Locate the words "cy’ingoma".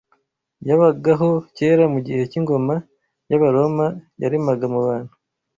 2.31-2.73